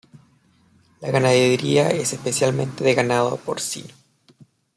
[0.99, 3.93] La ganadería es especialmente de ganado porcino.